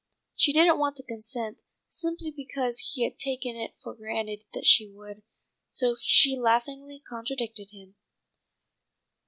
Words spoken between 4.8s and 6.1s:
would, so